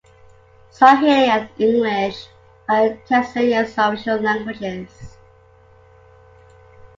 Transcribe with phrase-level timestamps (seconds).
[0.71, 2.25] Swahili and English
[2.67, 5.15] are Tanzania's official languages.